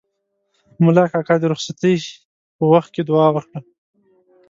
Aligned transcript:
ملا 0.83 1.03
کاکا 1.11 1.35
د 1.39 1.43
رخصتۍ 1.53 1.95
په 2.57 2.63
وخت 2.73 2.89
کې 2.95 3.01
دوعا 3.09 3.27
وکړه. 3.33 3.59